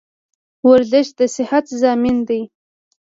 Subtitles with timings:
[0.69, 2.41] ورزش د صحت ضامن دی